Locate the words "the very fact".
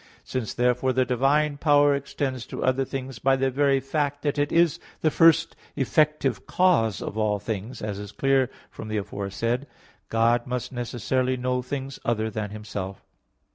3.35-4.23